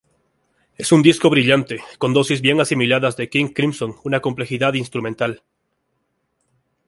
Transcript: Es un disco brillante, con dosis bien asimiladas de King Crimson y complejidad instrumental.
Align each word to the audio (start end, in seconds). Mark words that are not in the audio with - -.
Es 0.79 0.91
un 0.91 1.03
disco 1.03 1.29
brillante, 1.29 1.79
con 1.99 2.11
dosis 2.11 2.41
bien 2.41 2.59
asimiladas 2.59 3.17
de 3.17 3.29
King 3.29 3.49
Crimson 3.49 3.93
y 4.03 4.19
complejidad 4.19 4.73
instrumental. 4.73 5.43